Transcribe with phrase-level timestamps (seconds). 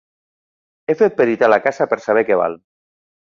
[0.87, 2.57] He fet peritar la casa per saber què val.